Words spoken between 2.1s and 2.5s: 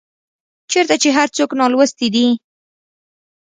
دي